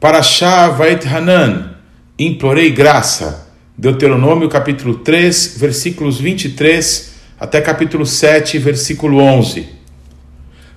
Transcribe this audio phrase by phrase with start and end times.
[0.00, 1.74] Parashá Vait Hanan,
[2.18, 3.48] implorei graça.
[3.76, 9.68] Deuteronômio capítulo 3, versículos 23 até capítulo 7, versículo 11.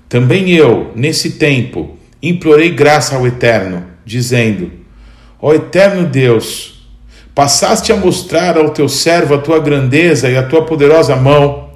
[0.09, 4.69] Também eu, nesse tempo, implorei graça ao Eterno, dizendo:
[5.41, 6.85] Ó Eterno Deus,
[7.33, 11.69] passaste a mostrar ao teu servo a tua grandeza e a tua poderosa mão.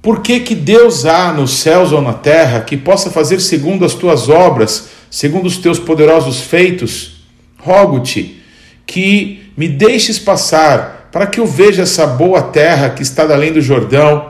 [0.00, 3.94] Por que que Deus há nos céus ou na terra que possa fazer segundo as
[3.94, 7.22] tuas obras segundo os teus poderosos feitos,
[7.58, 8.40] rogo-te
[8.86, 13.60] que me deixes passar, para que eu veja essa boa terra que está além do
[13.60, 14.26] Jordão,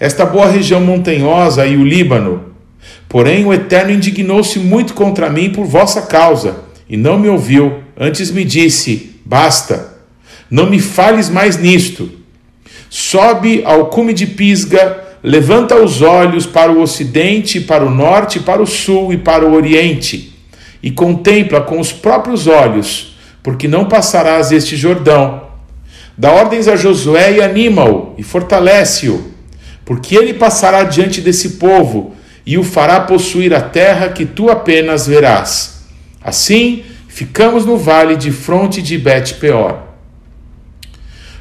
[0.00, 2.46] esta boa região montanhosa e o Líbano.
[3.08, 6.56] Porém, o Eterno indignou-se muito contra mim por vossa causa,
[6.88, 7.84] e não me ouviu.
[7.96, 9.96] Antes me disse: Basta,
[10.50, 12.10] não me fales mais nisto.
[12.90, 18.62] Sobe ao cume de Pisga levanta os olhos para o ocidente, para o norte, para
[18.62, 20.32] o sul e para o oriente,
[20.80, 25.42] e contempla com os próprios olhos, porque não passarás este Jordão.
[26.16, 29.32] Dá ordens a Josué e anima-o e fortalece-o,
[29.84, 32.14] porque ele passará diante desse povo
[32.46, 35.86] e o fará possuir a terra que tu apenas verás.
[36.22, 39.78] Assim, ficamos no vale de fronte de Bet-peor.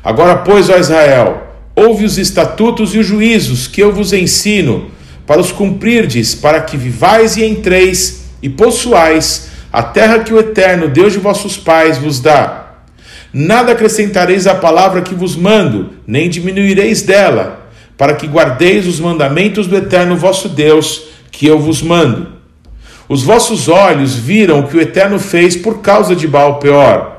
[0.03, 1.44] Agora, pois, ó Israel,
[1.75, 4.89] Ouve os estatutos e os juízos que eu vos ensino,
[5.27, 10.87] para os cumprirdes, para que vivais e entreis e possuais a terra que o Eterno,
[10.87, 12.77] Deus de vossos pais, vos dá.
[13.33, 19.67] Nada acrescentareis à palavra que vos mando, nem diminuireis dela, para que guardeis os mandamentos
[19.67, 22.27] do Eterno vosso Deus, que eu vos mando.
[23.09, 27.14] Os vossos olhos viram o que o Eterno fez por causa de Baal Peor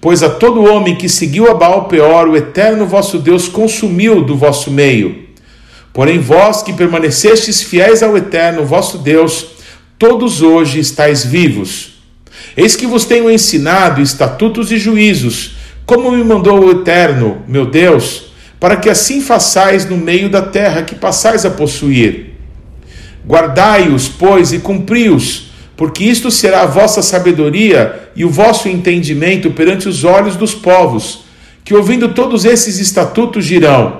[0.00, 4.34] Pois a todo homem que seguiu a Baal Peor, o eterno vosso Deus consumiu do
[4.34, 5.28] vosso meio.
[5.92, 9.46] Porém, vós que permanecestes fiéis ao eterno vosso Deus,
[9.98, 12.00] todos hoje estáis vivos.
[12.56, 18.30] Eis que vos tenho ensinado estatutos e juízos, como me mandou o eterno, meu Deus,
[18.58, 22.36] para que assim façais no meio da terra que passais a possuir.
[23.26, 25.49] Guardai-os, pois, e cumpri-os
[25.80, 31.24] porque isto será a vossa sabedoria e o vosso entendimento perante os olhos dos povos,
[31.64, 33.98] que ouvindo todos esses estatutos dirão: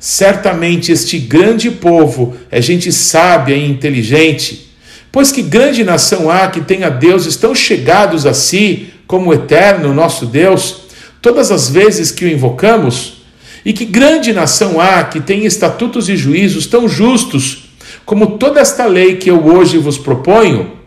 [0.00, 4.72] certamente este grande povo é gente sábia e inteligente.
[5.12, 9.94] Pois que grande nação há que tenha deuses tão chegados a si, como o eterno
[9.94, 10.80] nosso Deus,
[11.22, 13.22] todas as vezes que o invocamos?
[13.64, 17.70] E que grande nação há que tenha estatutos e juízos tão justos,
[18.04, 20.79] como toda esta lei que eu hoje vos proponho?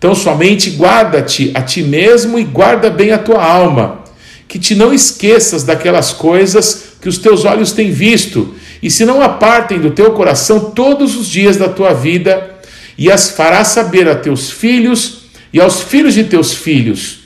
[0.00, 4.02] Então, somente guarda-te a ti mesmo e guarda bem a tua alma,
[4.48, 9.20] que te não esqueças daquelas coisas que os teus olhos têm visto, e se não
[9.20, 12.50] apartem do teu coração todos os dias da tua vida,
[12.96, 17.18] e as farás saber a teus filhos e aos filhos de teus filhos.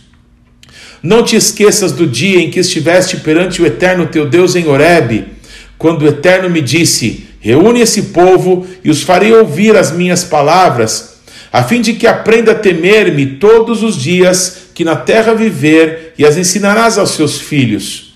[1.01, 5.27] Não te esqueças do dia em que estiveste perante o eterno teu Deus em Horebe,
[5.79, 11.14] quando o eterno me disse: Reúne esse povo e os farei ouvir as minhas palavras
[11.55, 16.27] a fim de que aprenda a temer-me todos os dias que na terra viver, e
[16.27, 18.13] as ensinarás aos seus filhos.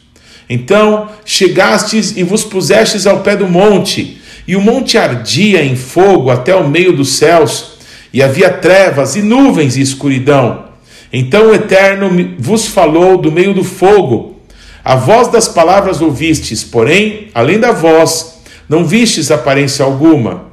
[0.51, 6.33] Então chegastes e vos pusestes ao pé do monte, e o monte ardia em fogo
[6.33, 7.75] até o meio dos céus,
[8.13, 10.65] e havia trevas e nuvens e escuridão.
[11.13, 12.11] Então o Eterno
[12.41, 14.43] vos falou do meio do fogo.
[14.85, 20.48] A voz das palavras ouvistes, porém, além da voz, não vistes aparência alguma.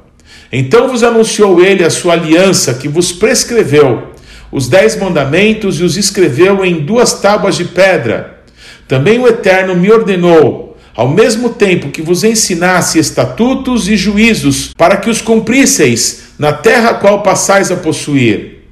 [0.58, 4.14] Então vos anunciou ele a sua aliança que vos prescreveu,
[4.50, 8.40] os dez mandamentos e os escreveu em duas tábuas de pedra.
[8.88, 14.96] Também o Eterno me ordenou, ao mesmo tempo que vos ensinasse estatutos e juízos, para
[14.96, 18.62] que os cumprisseis na terra a qual passais a possuir.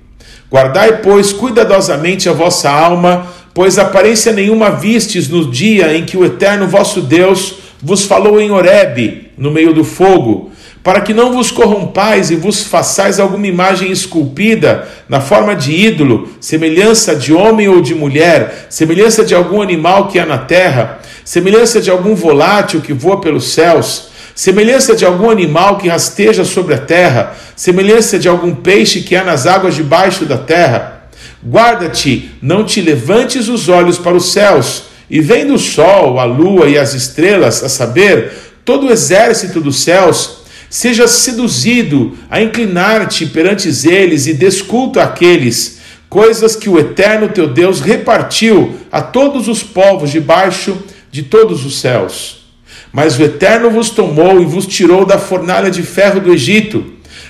[0.50, 6.24] Guardai, pois, cuidadosamente a vossa alma, pois aparência nenhuma vistes no dia em que o
[6.24, 10.53] Eterno vosso Deus vos falou em Horebe, no meio do fogo,
[10.84, 16.28] para que não vos corrompais e vos façais alguma imagem esculpida na forma de ídolo,
[16.38, 21.80] semelhança de homem ou de mulher, semelhança de algum animal que há na terra, semelhança
[21.80, 26.78] de algum volátil que voa pelos céus, semelhança de algum animal que rasteja sobre a
[26.78, 31.08] terra, semelhança de algum peixe que há nas águas debaixo da terra.
[31.42, 36.68] Guarda-te, não te levantes os olhos para os céus, e vendo o sol, a lua
[36.68, 38.32] e as estrelas, a saber,
[38.66, 40.43] todo o exército dos céus,
[40.74, 45.78] Seja seduzido a inclinar-te perante eles e desculta aqueles,
[46.08, 50.76] coisas que o eterno teu Deus repartiu a todos os povos debaixo
[51.12, 52.46] de todos os céus.
[52.92, 56.84] Mas o eterno vos tomou e vos tirou da fornalha de ferro do Egito,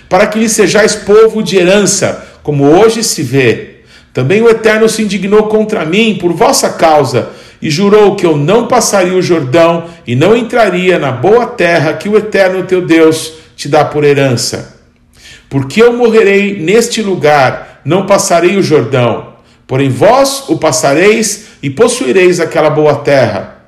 [0.08, 3.80] para que lhe sejais povo de herança, como hoje se vê.
[4.14, 7.28] Também o Eterno se indignou contra mim por vossa causa
[7.64, 12.10] e jurou que eu não passaria o Jordão e não entraria na boa terra que
[12.10, 14.82] o Eterno teu Deus te dá por herança.
[15.48, 19.28] Porque eu morrerei neste lugar, não passarei o Jordão,
[19.66, 23.64] porém vós o passareis e possuireis aquela boa terra.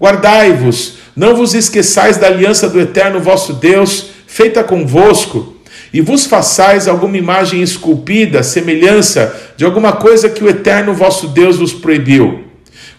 [0.00, 5.54] Guardai-vos, não vos esqueçais da aliança do Eterno vosso Deus, feita convosco,
[5.92, 11.58] e vos façais alguma imagem esculpida, semelhança de alguma coisa que o Eterno vosso Deus
[11.58, 12.43] vos proibiu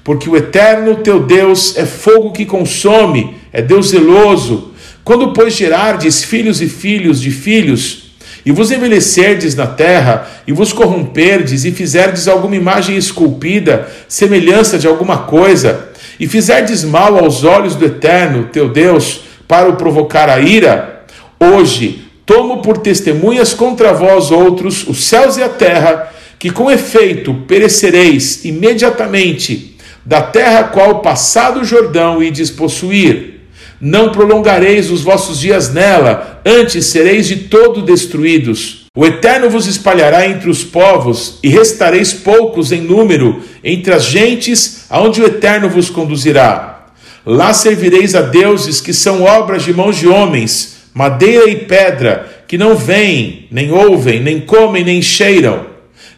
[0.06, 4.72] porque o eterno teu Deus é fogo que consome, é Deus zeloso.
[5.04, 8.12] Quando, pois, gerardes filhos e filhos de filhos,
[8.46, 14.86] e vos envelhecerdes na terra, e vos corromperdes, e fizerdes alguma imagem esculpida, semelhança de
[14.86, 20.40] alguma coisa, e fizerdes mal aos olhos do eterno teu Deus, para o provocar a
[20.40, 21.04] ira,
[21.40, 27.34] hoje tomo por testemunhas contra vós outros os céus e a terra, que com efeito
[27.48, 29.75] perecereis imediatamente
[30.06, 33.42] da terra qual passado o Jordão e despossuir.
[33.82, 38.86] Não prolongareis os vossos dias nela, antes sereis de todo destruídos.
[38.96, 44.86] O Eterno vos espalhará entre os povos, e restareis poucos em número entre as gentes,
[44.90, 46.86] aonde o Eterno vos conduzirá.
[47.26, 52.58] Lá servireis a deuses que são obras de mãos de homens, madeira e pedra, que
[52.58, 55.66] não veem, nem ouvem, nem comem, nem cheiram.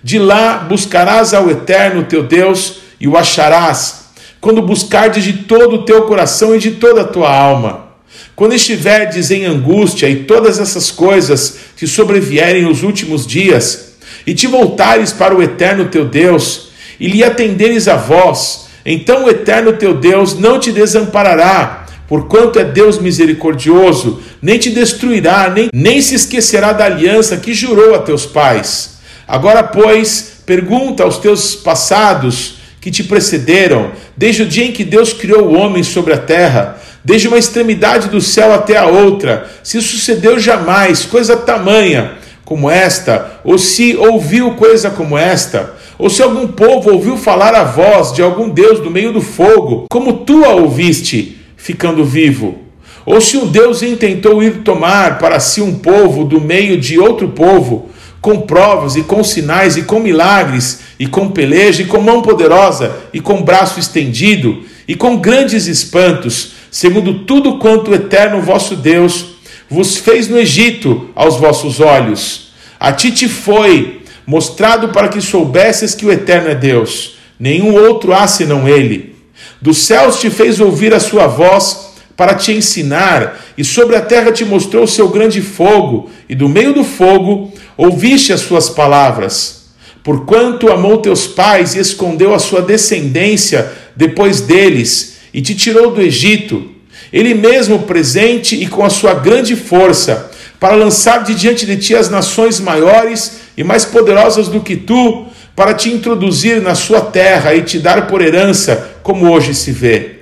[0.03, 4.07] De lá buscarás ao Eterno teu Deus, e o acharás
[4.39, 7.87] quando buscardes de todo o teu coração e de toda a tua alma.
[8.35, 13.87] Quando estiverdes em angústia e todas essas coisas te sobrevierem nos últimos dias,
[14.25, 19.29] e te voltares para o eterno teu Deus, e lhe atenderes a vós, então o
[19.29, 26.01] eterno teu Deus não te desamparará, porquanto é Deus misericordioso, nem te destruirá, nem, nem
[26.01, 28.97] se esquecerá da aliança que jurou a teus pais.
[29.27, 32.56] Agora, pois, pergunta aos teus passados,
[32.87, 36.77] que te precederam, desde o dia em que Deus criou o homem sobre a terra,
[37.03, 42.13] desde uma extremidade do céu até a outra, se sucedeu jamais coisa tamanha
[42.45, 47.65] como esta, ou se ouviu coisa como esta, ou se algum povo ouviu falar a
[47.65, 52.59] voz de algum Deus do meio do fogo, como tu a ouviste, ficando vivo.
[53.05, 57.27] Ou se um Deus intentou ir tomar para si um povo do meio de outro
[57.27, 57.89] povo,
[58.27, 62.93] com provas e com sinais e com milagres e com peleja e com mão poderosa
[63.13, 69.37] e com braço estendido e com grandes espantos, segundo tudo quanto o eterno vosso Deus
[69.69, 72.51] vos fez no Egito aos vossos olhos.
[72.77, 78.11] A ti te foi mostrado para que soubesses que o eterno é Deus, nenhum outro
[78.11, 79.15] há senão ele.
[79.61, 84.31] Dos céus te fez ouvir a sua voz para te ensinar, e sobre a terra
[84.31, 89.67] te mostrou o seu grande fogo, e do meio do fogo ouviste as suas palavras.
[90.03, 96.01] Porquanto amou teus pais e escondeu a sua descendência depois deles, e te tirou do
[96.01, 96.71] Egito,
[97.11, 101.95] ele mesmo presente e com a sua grande força, para lançar de diante de ti
[101.95, 105.25] as nações maiores e mais poderosas do que tu,
[105.55, 110.17] para te introduzir na sua terra e te dar por herança, como hoje se vê.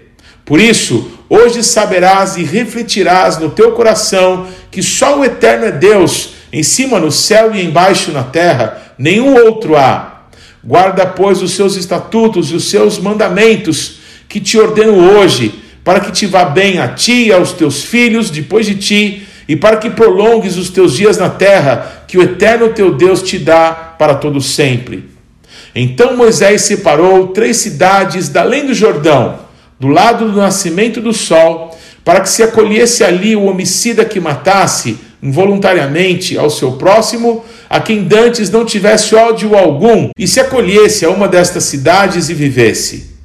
[0.46, 6.35] Por isso, hoje saberás e refletirás no teu coração que só o Eterno é Deus,
[6.56, 10.22] em cima no céu e embaixo na terra, nenhum outro há.
[10.64, 13.98] Guarda, pois, os seus estatutos e os seus mandamentos
[14.30, 18.30] que te ordeno hoje, para que te vá bem a ti e aos teus filhos
[18.30, 22.70] depois de ti, e para que prolongues os teus dias na terra, que o eterno
[22.70, 25.10] teu Deus te dá para todo sempre.
[25.76, 29.40] Então Moisés separou três cidades da além do Jordão,
[29.78, 34.98] do lado do nascimento do sol, para que se acolhesse ali o homicida que matasse
[35.26, 41.10] involuntariamente ao seu próximo, a quem dantes não tivesse ódio algum, e se acolhesse a
[41.10, 43.16] uma destas cidades e vivesse.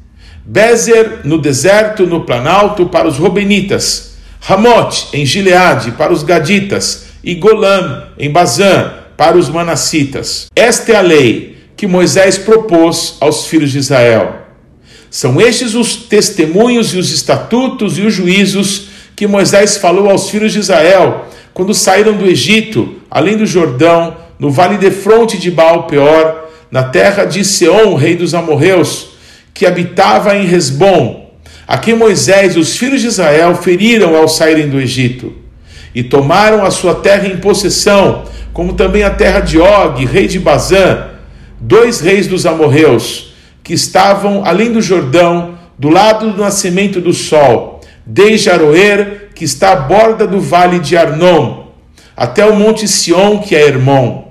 [0.44, 7.34] Bezer no deserto, no planalto, para os Robenitas, Ramote em Gileade, para os Gaditas, e
[7.34, 10.46] Golan em Bazã, para os Manassitas.
[10.56, 14.46] Esta é a lei que Moisés propôs aos filhos de Israel.
[15.10, 18.86] São estes os testemunhos e os estatutos e os juízos
[19.20, 24.50] que Moisés falou aos filhos de Israel quando saíram do Egito, além do Jordão, no
[24.50, 29.10] vale de fronte de Baal-Peor, na terra de Seom, rei dos amorreus,
[29.52, 31.34] que habitava em Resbom,
[31.68, 35.34] a quem Moisés e os filhos de Israel feriram ao saírem do Egito,
[35.94, 38.24] e tomaram a sua terra em possessão,
[38.54, 41.08] como também a terra de Og, rei de Bazã,
[41.60, 47.69] dois reis dos amorreus, que estavam além do Jordão, do lado do nascimento do sol,
[48.12, 51.66] desde Aroer, que está à borda do vale de Arnon,
[52.16, 54.28] até o monte Sião, que é Hermon.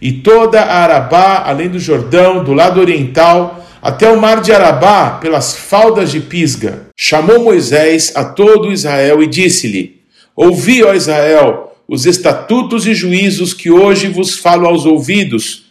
[0.00, 5.18] e toda a Arabá, além do Jordão, do lado oriental, até o mar de Arabá,
[5.20, 6.88] pelas faldas de Pisga.
[6.94, 10.02] Chamou Moisés a todo Israel e disse-lhe:
[10.36, 15.64] Ouvi, ó Israel, os estatutos e juízos que hoje vos falo aos ouvidos,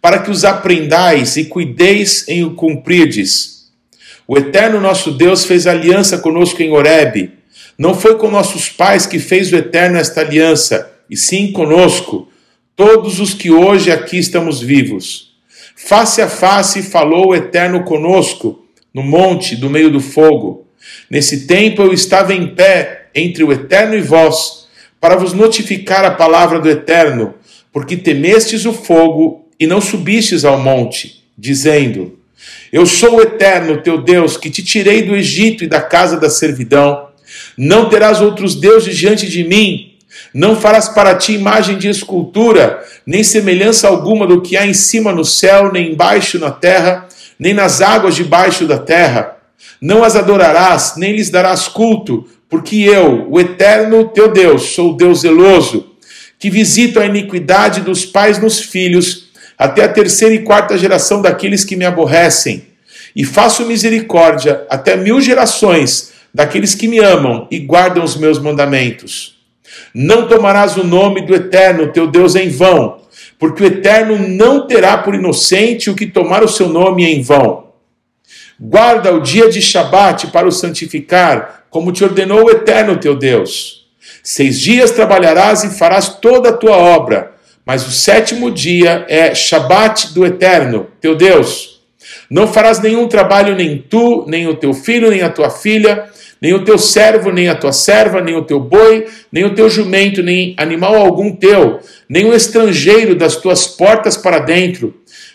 [0.00, 3.55] para que os aprendais e cuideis em o cumprirdes.
[4.28, 7.32] O eterno nosso Deus fez aliança conosco em Horebe.
[7.78, 12.28] Não foi com nossos pais que fez o eterno esta aliança, e sim conosco,
[12.74, 15.36] todos os que hoje aqui estamos vivos.
[15.76, 20.66] Face a face falou o eterno conosco, no monte do meio do fogo.
[21.08, 24.66] Nesse tempo eu estava em pé entre o eterno e vós,
[25.00, 27.34] para vos notificar a palavra do eterno,
[27.72, 32.18] porque temestes o fogo e não subistes ao monte, dizendo:
[32.72, 36.28] Eu sou o eterno teu Deus, que te tirei do Egito e da casa da
[36.28, 37.08] servidão.
[37.56, 39.94] Não terás outros deuses diante de mim.
[40.32, 45.12] Não farás para ti imagem de escultura, nem semelhança alguma do que há em cima
[45.12, 47.06] no céu, nem embaixo na terra,
[47.38, 49.36] nem nas águas debaixo da terra.
[49.80, 54.96] Não as adorarás, nem lhes darás culto, porque eu, o eterno teu Deus, sou o
[54.96, 55.92] Deus zeloso,
[56.38, 59.25] que visito a iniquidade dos pais nos filhos,
[59.58, 62.66] até a terceira e quarta geração daqueles que me aborrecem,
[63.14, 69.38] e faço misericórdia até mil gerações daqueles que me amam e guardam os meus mandamentos.
[69.94, 73.00] Não tomarás o nome do eterno teu Deus em vão,
[73.38, 77.66] porque o eterno não terá por inocente o que tomar o seu nome em vão.
[78.58, 83.86] Guarda o dia de Shabat para o santificar, como te ordenou o eterno teu Deus.
[84.22, 87.35] Seis dias trabalharás e farás toda a tua obra,
[87.66, 91.80] mas o sétimo dia é Shabat do eterno, teu Deus.
[92.30, 96.08] Não farás nenhum trabalho, nem tu, nem o teu filho, nem a tua filha,
[96.40, 99.68] nem o teu servo, nem a tua serva, nem o teu boi, nem o teu
[99.68, 104.94] jumento, nem animal algum teu, nem o estrangeiro das tuas portas para dentro,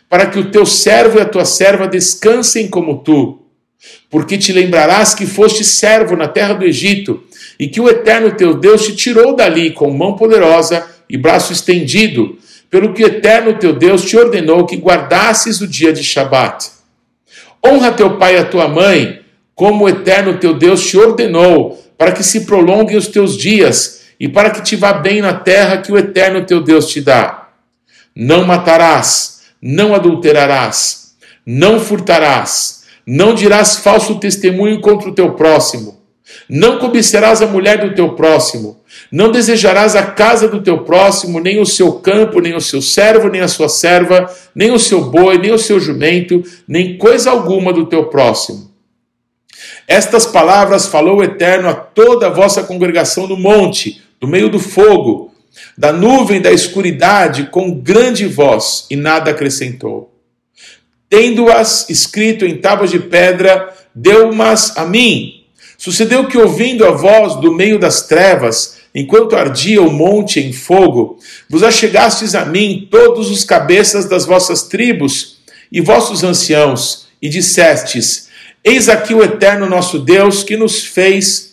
[0.09, 3.39] para que o teu servo e a tua serva descansem como tu.
[4.09, 7.23] Porque te lembrarás que foste servo na terra do Egito,
[7.59, 12.37] e que o eterno teu Deus te tirou dali com mão poderosa e braço estendido,
[12.69, 16.71] pelo que o eterno teu Deus te ordenou que guardasses o dia de Shabat.
[17.63, 19.21] Honra teu pai e a tua mãe,
[19.53, 24.29] como o eterno teu Deus te ordenou, para que se prolonguem os teus dias e
[24.29, 27.49] para que te vá bem na terra que o eterno teu Deus te dá.
[28.15, 31.13] Não matarás, não adulterarás,
[31.45, 36.01] não furtarás, não dirás falso testemunho contra o teu próximo,
[36.49, 38.80] não cobiçarás a mulher do teu próximo,
[39.11, 43.27] não desejarás a casa do teu próximo, nem o seu campo, nem o seu servo,
[43.27, 47.73] nem a sua serva, nem o seu boi, nem o seu jumento, nem coisa alguma
[47.73, 48.71] do teu próximo.
[49.85, 54.59] Estas palavras falou o Eterno a toda a vossa congregação no monte, no meio do
[54.59, 55.33] fogo,
[55.77, 60.13] da nuvem da escuridade, com grande voz, e nada acrescentou.
[61.09, 65.43] Tendo-as escrito em tábuas de pedra, deu-mas a mim.
[65.77, 71.19] Sucedeu que, ouvindo a voz do meio das trevas, enquanto ardia o monte em fogo,
[71.49, 75.37] vos achegastes a mim todos os cabeças das vossas tribos
[75.71, 78.29] e vossos anciãos, e dissestes:
[78.63, 81.51] Eis aqui o eterno nosso Deus que nos fez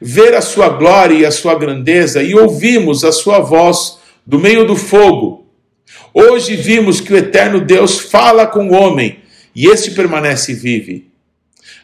[0.00, 4.66] ver a sua glória e a sua grandeza e ouvimos a sua voz do meio
[4.66, 5.46] do fogo.
[6.12, 9.20] Hoje vimos que o eterno Deus fala com o homem
[9.54, 11.08] e este permanece vive.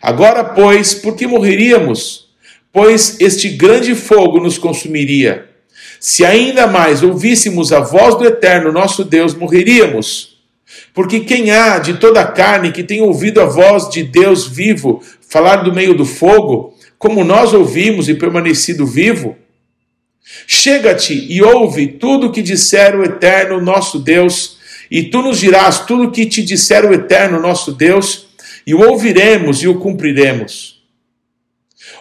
[0.01, 2.30] Agora, pois, por que morreríamos?
[2.73, 5.49] Pois este grande fogo nos consumiria.
[5.99, 10.39] Se ainda mais ouvíssemos a voz do eterno nosso Deus, morreríamos.
[10.95, 15.03] Porque quem há de toda a carne que tem ouvido a voz de Deus vivo
[15.29, 19.37] falar do meio do fogo, como nós ouvimos e permanecido vivo?
[20.47, 24.59] Chega-te e ouve tudo o que disser o eterno nosso Deus,
[24.91, 28.29] e tu nos dirás tudo o que te disser o eterno nosso Deus,
[28.67, 30.80] e o ouviremos e o cumpriremos.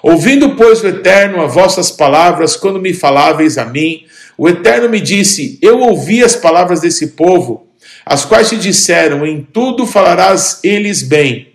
[0.01, 4.05] Ouvindo, pois, o eterno as vossas palavras, quando me faláveis a mim,
[4.37, 7.69] o eterno me disse: Eu ouvi as palavras desse povo
[8.09, 11.49] as quais te disseram: Em tudo falarás eles bem.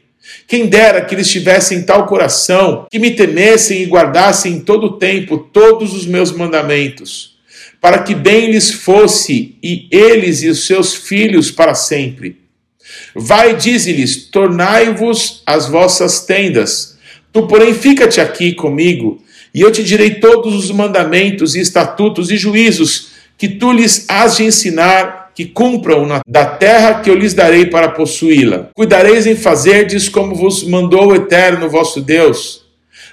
[0.47, 4.99] Quem dera que eles tivessem tal coração, que me temessem e guardassem em todo o
[4.99, 7.37] tempo todos os meus mandamentos,
[7.81, 12.39] para que bem lhes fosse, e eles e os seus filhos para sempre.
[13.15, 16.94] Vai, dize-lhes: tornai-vos as vossas tendas.
[17.35, 19.21] Tu, porém, fica-te aqui comigo,
[19.53, 24.37] e eu te direi todos os mandamentos e estatutos e juízos que tu lhes has
[24.37, 28.69] de ensinar que cumpram na, da terra que eu lhes darei para possuí-la.
[28.73, 32.65] Cuidareis em fazerdes como vos mandou o eterno vosso Deus.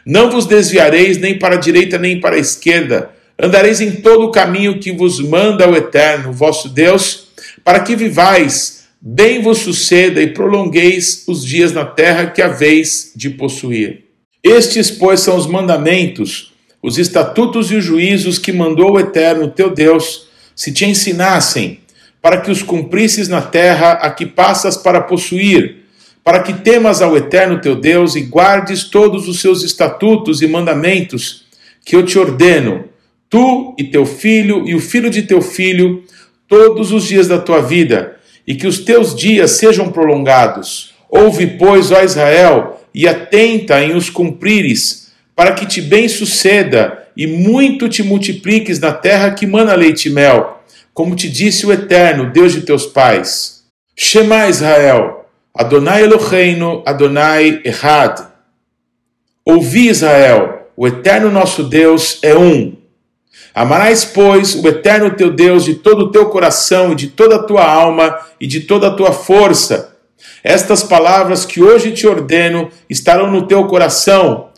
[0.05, 3.09] Não vos desviareis nem para a direita nem para a esquerda.
[3.39, 7.29] Andareis em todo o caminho que vos manda o eterno vosso Deus,
[7.63, 13.31] para que vivais, bem vos suceda e prolongueis os dias na terra que haveis de
[13.31, 14.10] possuir.
[14.43, 19.69] Estes, pois, são os mandamentos, os estatutos e os juízos que mandou o Eterno teu
[19.69, 21.79] Deus, se te ensinassem,
[22.21, 25.77] para que os cumprisses na terra a que passas para possuir,
[26.23, 31.45] para que temas ao Eterno teu Deus e guardes todos os seus estatutos e mandamentos
[31.83, 32.85] que eu te ordeno,
[33.29, 36.03] tu e teu filho e o filho de teu filho,
[36.47, 40.93] todos os dias da tua vida, e que os teus dias sejam prolongados.
[41.09, 47.27] Ouve, pois, ó Israel, e atenta em os cumprires, para que te bem suceda e
[47.27, 50.61] muito te multipliques na terra que mana leite e mel,
[50.93, 53.63] como te disse o Eterno, Deus de teus pais.
[53.95, 58.27] Shema Israel, Adonai Eloheinu, Adonai Echad.
[59.45, 62.81] Ouvi Israel, o Eterno nosso Deus é um.
[63.53, 67.43] Amarás, pois, o eterno teu Deus de todo o teu coração e de toda a
[67.43, 69.90] tua alma e de toda a tua força.
[70.43, 74.49] Estas palavras que hoje te ordeno estarão no teu coração.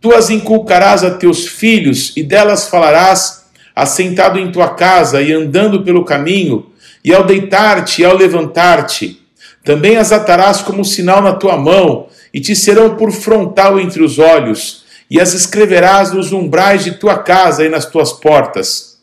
[0.00, 5.82] Tu as inculcarás a teus filhos e delas falarás, assentado em tua casa e andando
[5.82, 6.66] pelo caminho,
[7.04, 9.20] e ao deitar-te e ao levantar-te.
[9.64, 14.18] Também as atarás como sinal na tua mão, e te serão por frontal entre os
[14.18, 18.96] olhos e as escreverás nos umbrais de tua casa e nas tuas portas.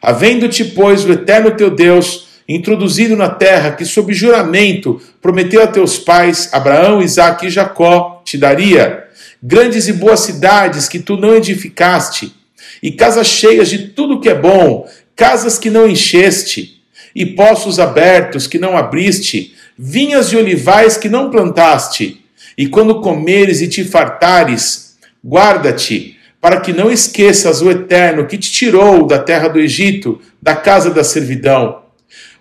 [0.00, 5.98] Havendo-te, pois, o eterno teu Deus introduzido na terra que, sob juramento, prometeu a teus
[5.98, 9.04] pais, Abraão, Isaque e Jacó, te daria,
[9.42, 12.34] grandes e boas cidades que tu não edificaste,
[12.82, 16.82] e casas cheias de tudo que é bom, casas que não encheste,
[17.14, 22.24] e poços abertos que não abriste, vinhas e olivais que não plantaste,
[22.56, 24.90] e quando comeres e te fartares,
[25.24, 30.56] Guarda-te, para que não esqueças o Eterno que te tirou da terra do Egito, da
[30.56, 31.82] casa da servidão.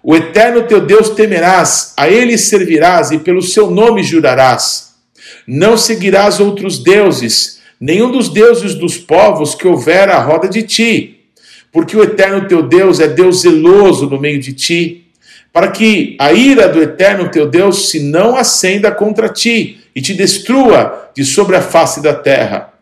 [0.02, 4.96] O Eterno teu Deus temerás, a ele servirás e pelo seu nome jurarás.
[5.46, 11.20] Não seguirás outros deuses, nenhum dos deuses dos povos que houver à roda de ti,
[11.72, 15.06] porque o Eterno teu Deus é Deus zeloso no meio de ti,
[15.52, 20.14] para que a ira do Eterno teu Deus se não acenda contra ti e te
[20.14, 22.74] destrua de sobre a face da terra.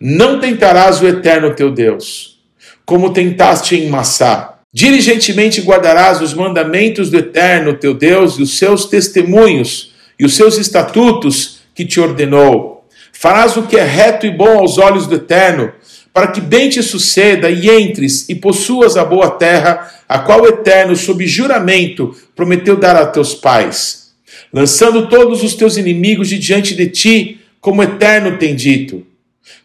[0.00, 2.38] Não tentarás o eterno teu Deus,
[2.84, 4.55] como tentaste em Massá.
[4.78, 10.58] Diligentemente guardarás os mandamentos do eterno teu Deus e os seus testemunhos e os seus
[10.58, 12.86] estatutos que te ordenou.
[13.10, 15.72] Farás o que é reto e bom aos olhos do eterno,
[16.12, 20.46] para que bem te suceda e entres e possuas a boa terra, a qual o
[20.46, 24.12] eterno, sob juramento, prometeu dar a teus pais,
[24.52, 29.06] lançando todos os teus inimigos de diante de ti, como o eterno tem dito.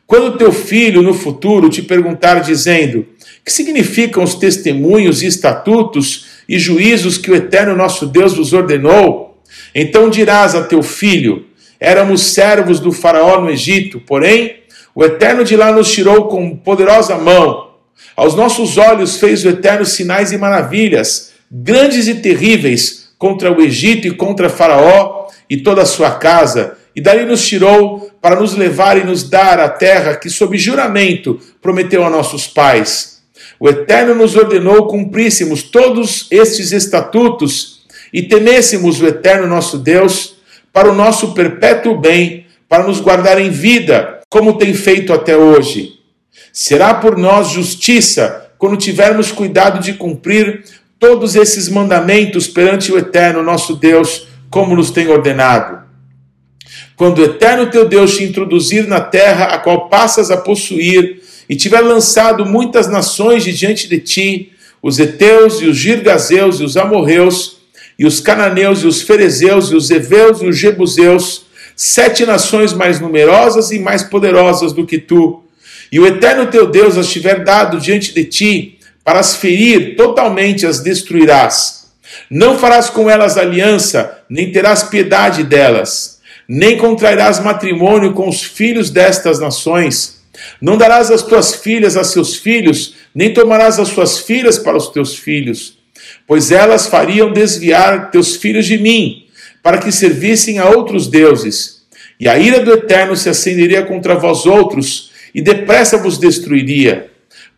[0.08, 3.06] Quando teu filho no futuro te perguntar dizendo:
[3.46, 9.42] "Que significam os testemunhos e estatutos e juízos que o eterno nosso Deus vos ordenou?",
[9.74, 11.46] então dirás a teu filho:
[11.80, 14.62] Éramos servos do faraó no Egito, porém
[14.94, 17.72] o eterno de lá nos tirou com poderosa mão.
[18.16, 24.08] Aos nossos olhos fez o eterno sinais e maravilhas, grandes e terríveis, contra o Egito
[24.08, 28.98] e contra Faraó e toda a sua casa, e dali nos tirou para nos levar
[28.98, 33.21] e nos dar a terra que, sob juramento, prometeu a nossos pais.
[33.62, 40.38] O Eterno nos ordenou cumpríssemos todos estes estatutos e temêssemos o Eterno nosso Deus
[40.74, 46.00] para o nosso perpétuo bem, para nos guardar em vida, como tem feito até hoje.
[46.52, 50.64] Será por nós justiça quando tivermos cuidado de cumprir
[50.98, 55.82] todos esses mandamentos perante o Eterno nosso Deus, como nos tem ordenado
[57.02, 61.21] quando o eterno teu Deus te introduzir na terra a qual passas a possuir,
[61.52, 66.64] e tiver lançado muitas nações de diante de ti, os heteus e os girgazeus e
[66.64, 67.58] os amorreus,
[68.00, 73.02] e os cananeus e os ferezeus e os heveus e os jebuseus, sete nações mais
[73.02, 75.44] numerosas e mais poderosas do que tu,
[75.92, 80.66] e o eterno teu Deus as tiver dado diante de ti, para as ferir, totalmente
[80.66, 81.92] as destruirás.
[82.30, 86.22] Não farás com elas aliança, nem terás piedade delas
[86.54, 90.21] nem contrairás matrimônio com os filhos destas nações.
[90.62, 94.90] Não darás as tuas filhas a seus filhos, nem tomarás as suas filhas para os
[94.90, 95.78] teus filhos,
[96.28, 99.26] pois elas fariam desviar teus filhos de mim,
[99.62, 101.82] para que servissem a outros deuses.
[102.20, 107.10] E a ira do Eterno se acenderia contra vós outros, e depressa vos destruiria.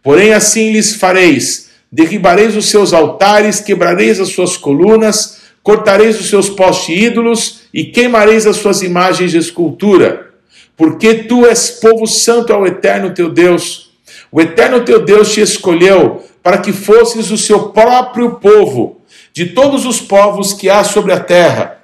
[0.01, 6.49] Porém, assim lhes fareis: derribareis os seus altares, quebrareis as suas colunas, cortareis os seus
[6.49, 10.32] postes ídolos e queimareis as suas imagens de escultura,
[10.75, 13.91] porque tu és povo santo ao eterno teu Deus.
[14.31, 19.85] O eterno teu Deus te escolheu para que fosses o seu próprio povo, de todos
[19.85, 21.79] os povos que há sobre a terra.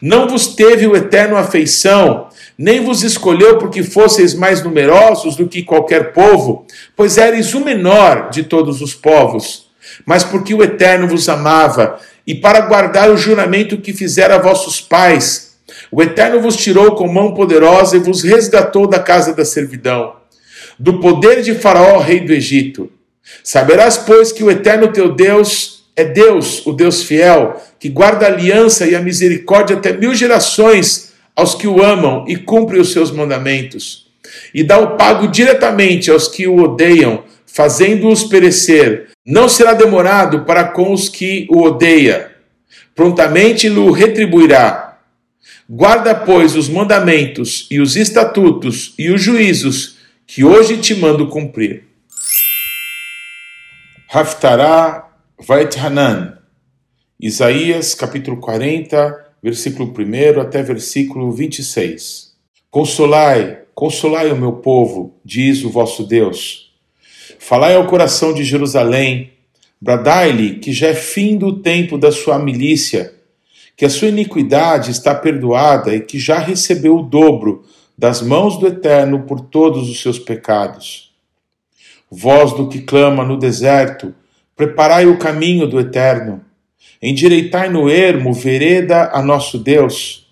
[0.00, 5.62] Não vos teve o eterno afeição, nem vos escolheu porque fosseis mais numerosos do que
[5.62, 9.70] qualquer povo, pois eres o menor de todos os povos,
[10.04, 14.80] mas porque o eterno vos amava, e para guardar o juramento que fizera a vossos
[14.80, 15.49] pais.
[15.90, 20.14] O eterno vos tirou com mão poderosa e vos resgatou da casa da servidão,
[20.78, 22.90] do poder de Faraó, rei do Egito.
[23.42, 28.28] Saberás, pois, que o eterno teu Deus é Deus, o Deus fiel, que guarda a
[28.28, 33.10] aliança e a misericórdia até mil gerações aos que o amam e cumpre os seus
[33.10, 34.06] mandamentos.
[34.54, 39.08] E dá o pago diretamente aos que o odeiam, fazendo-os perecer.
[39.26, 42.30] Não será demorado para com os que o odeia.
[42.94, 44.89] Prontamente lhe retribuirá.
[45.72, 51.84] Guarda, pois, os mandamentos e os estatutos e os juízos que hoje te mando cumprir.
[54.12, 56.38] Haftará Vait Hanan,
[57.20, 62.32] Isaías capítulo 40, versículo 1 até versículo 26.
[62.68, 66.72] Consolai, consolai o meu povo, diz o vosso Deus.
[67.38, 69.34] Falai ao coração de Jerusalém,
[69.80, 73.19] bradai-lhe que já é fim do tempo da sua milícia,
[73.76, 77.64] que a sua iniquidade está perdoada e que já recebeu o dobro
[77.96, 81.12] das mãos do Eterno por todos os seus pecados.
[82.10, 84.14] Voz do que clama no deserto,
[84.60, 86.42] Preparai o caminho do eterno,
[87.00, 90.26] endireitai no ermo vereda a nosso Deus.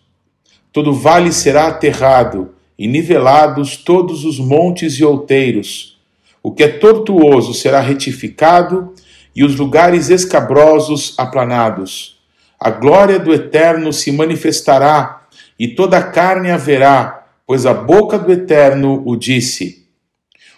[0.71, 5.99] Todo vale será aterrado, e nivelados todos os montes e outeiros.
[6.43, 8.93] O que é tortuoso será retificado,
[9.35, 12.18] e os lugares escabrosos aplanados.
[12.61, 15.23] A glória do Eterno se manifestará,
[15.59, 19.87] e toda a carne haverá, pois a boca do Eterno o disse.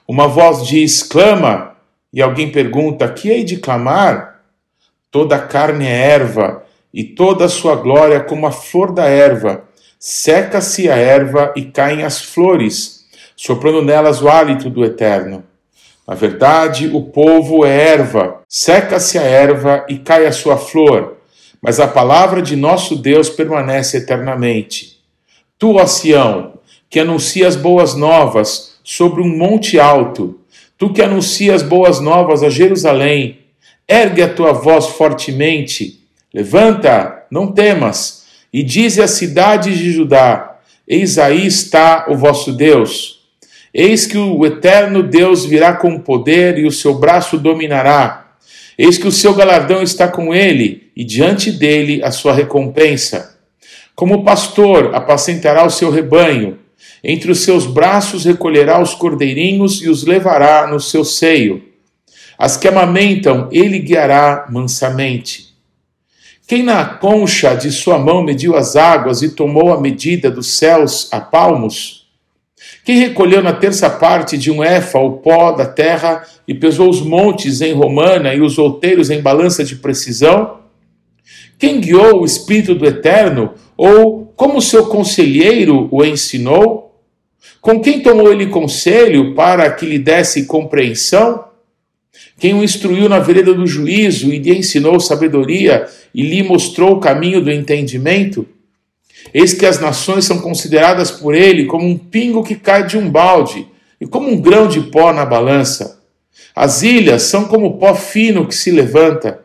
[0.08, 1.76] Uma voz diz: clama,
[2.12, 4.40] e alguém pergunta: que hei de clamar?
[5.10, 9.64] Toda a carne é erva, e toda a sua glória como a flor da erva.
[9.98, 13.04] Seca-se a erva e caem as flores,
[13.36, 15.44] soprando nelas o hálito do eterno.
[16.08, 21.19] Na verdade, o povo é erva, seca-se a erva e cai a sua flor,
[21.60, 24.98] mas a palavra de nosso Deus permanece eternamente.
[25.58, 26.54] Tu, ó Sião,
[26.88, 30.40] que anuncias boas novas sobre um monte alto,
[30.80, 33.40] Tu que anuncias boas novas a Jerusalém,
[33.86, 36.00] ergue a tua voz fortemente,
[36.32, 43.20] levanta, não temas, e dize às cidades de Judá: Eis aí está o vosso Deus.
[43.74, 48.29] Eis que o eterno Deus virá com poder e o seu braço dominará.
[48.82, 53.38] Eis que o seu galardão está com ele, e diante dele a sua recompensa.
[53.94, 56.58] Como pastor apacentará o seu rebanho,
[57.04, 61.62] entre os seus braços recolherá os cordeirinhos e os levará no seu seio.
[62.38, 65.54] As que amamentam, ele guiará mansamente.
[66.46, 71.06] Quem na concha de sua mão mediu as águas e tomou a medida dos céus
[71.12, 71.99] a palmos?
[72.84, 77.00] Quem recolheu na terça parte de um éfa o pó da terra e pesou os
[77.00, 80.60] montes em romana e os outeiros em balança de precisão?
[81.58, 86.98] Quem guiou o Espírito do Eterno, ou como seu conselheiro o ensinou?
[87.60, 91.44] Com quem tomou ele conselho para que lhe desse compreensão?
[92.38, 97.00] Quem o instruiu na vereda do juízo e lhe ensinou sabedoria e lhe mostrou o
[97.00, 98.46] caminho do entendimento?
[99.32, 103.08] Eis que as nações são consideradas por ele como um pingo que cai de um
[103.08, 103.66] balde
[104.00, 106.00] e como um grão de pó na balança.
[106.54, 109.40] As ilhas são como pó fino que se levanta.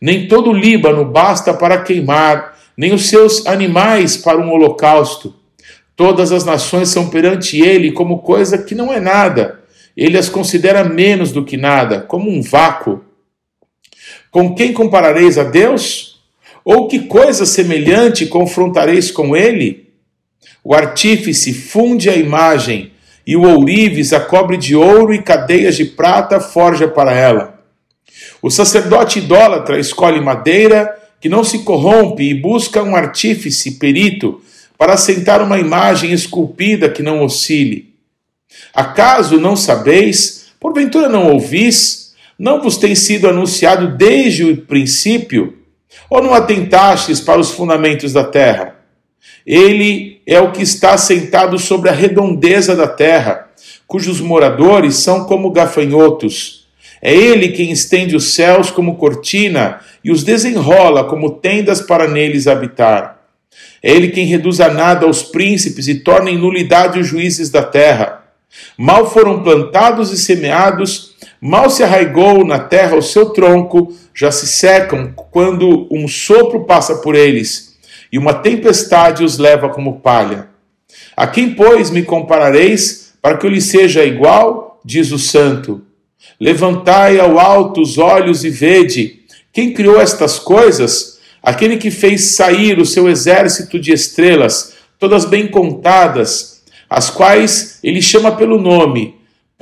[0.00, 5.34] Nem todo o Líbano basta para queimar, nem os seus animais para um holocausto.
[5.96, 9.60] Todas as nações são perante ele como coisa que não é nada.
[9.96, 13.04] Ele as considera menos do que nada, como um vácuo.
[14.30, 16.13] Com quem comparareis a Deus?
[16.64, 19.90] Ou que coisa semelhante confrontareis com ele?
[20.62, 22.92] O artífice funde a imagem,
[23.26, 27.60] e o ourives a cobre de ouro e cadeias de prata forja para ela.
[28.40, 34.42] O sacerdote idólatra escolhe madeira que não se corrompe e busca um artífice perito
[34.76, 37.94] para assentar uma imagem esculpida que não oscile.
[38.74, 45.63] Acaso não sabeis, porventura não ouvis, não vos tem sido anunciado desde o princípio?
[46.10, 48.76] Ou não atentastes para os fundamentos da terra?
[49.46, 53.48] Ele é o que está assentado sobre a redondeza da terra,
[53.86, 56.64] cujos moradores são como gafanhotos.
[57.02, 62.46] É ele quem estende os céus como cortina e os desenrola como tendas para neles
[62.46, 63.20] habitar.
[63.82, 67.62] É ele quem reduz a nada os príncipes e torna em nulidade os juízes da
[67.62, 68.24] terra.
[68.78, 71.13] Mal foram plantados e semeados,
[71.46, 76.94] Mal se arraigou na terra o seu tronco, já se secam quando um sopro passa
[77.02, 77.76] por eles,
[78.10, 80.48] e uma tempestade os leva como palha.
[81.14, 84.80] A quem, pois, me comparareis, para que eu lhe seja igual?
[84.82, 85.82] Diz o santo.
[86.40, 89.20] Levantai ao alto os olhos e vede.
[89.52, 91.20] Quem criou estas coisas?
[91.42, 98.00] Aquele que fez sair o seu exército de estrelas, todas bem contadas, as quais ele
[98.00, 99.13] chama pelo nome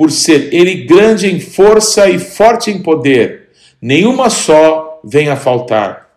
[0.03, 6.09] por ser ele grande em força e forte em poder, nenhuma só vem a faltar.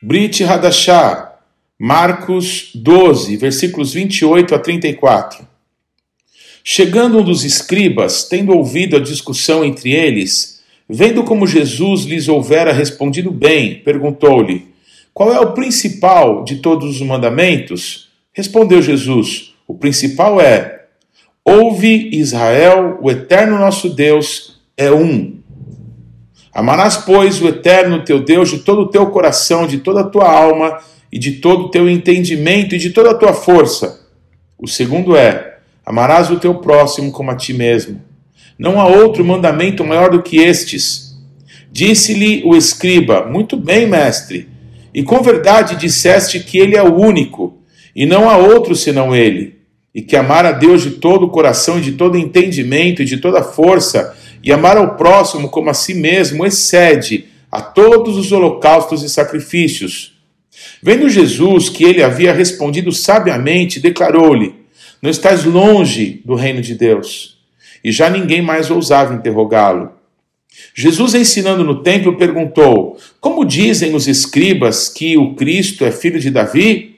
[0.00, 1.32] Brit Hadashah,
[1.76, 5.44] Marcos 12, versículos 28 a 34.
[6.62, 12.72] Chegando um dos escribas, tendo ouvido a discussão entre eles, vendo como Jesus lhes houvera
[12.72, 14.68] respondido bem, perguntou-lhe:
[15.12, 18.10] Qual é o principal de todos os mandamentos?
[18.32, 20.75] Respondeu Jesus: O principal é
[21.48, 25.38] Ouve, Israel, o eterno nosso Deus é um.
[26.52, 30.28] Amarás, pois, o eterno teu Deus de todo o teu coração, de toda a tua
[30.28, 30.78] alma
[31.12, 34.08] e de todo o teu entendimento e de toda a tua força.
[34.58, 38.02] O segundo é: amarás o teu próximo como a ti mesmo.
[38.58, 41.16] Não há outro mandamento maior do que estes.
[41.70, 44.48] Disse-lhe o escriba: Muito bem, mestre.
[44.92, 47.56] E com verdade disseste que ele é o único,
[47.94, 49.55] e não há outro senão ele
[49.96, 53.42] e que amar a Deus de todo o coração, de todo entendimento e de toda
[53.42, 59.08] força, e amar ao próximo como a si mesmo, excede a todos os holocaustos e
[59.08, 60.12] sacrifícios.
[60.82, 64.54] Vendo Jesus que ele havia respondido sabiamente, declarou-lhe:
[65.00, 67.38] Não estás longe do reino de Deus.
[67.82, 69.92] E já ninguém mais ousava interrogá-lo.
[70.74, 76.30] Jesus, ensinando no templo, perguntou: Como dizem os escribas que o Cristo é filho de
[76.30, 76.95] Davi?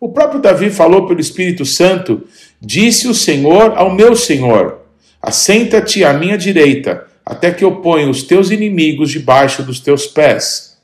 [0.00, 2.26] O próprio Davi falou pelo Espírito Santo:
[2.58, 4.78] Disse o Senhor ao meu Senhor:
[5.20, 10.78] Assenta-te à minha direita, até que eu ponha os teus inimigos debaixo dos teus pés.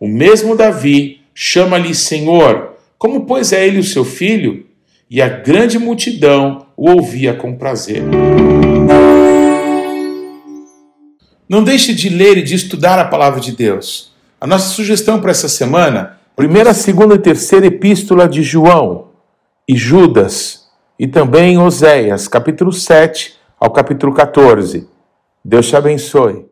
[0.00, 4.66] O mesmo Davi chama-lhe Senhor, como pois é ele o seu filho?
[5.08, 8.02] E a grande multidão o ouvia com prazer.
[11.48, 14.12] Não deixe de ler e de estudar a palavra de Deus.
[14.40, 19.08] A nossa sugestão para essa semana primeira, segunda e terceira epístola de João
[19.66, 20.68] e Judas,
[20.98, 24.86] e também Oséias, capítulo 7 ao capítulo 14.
[25.42, 26.46] Deus te abençoe.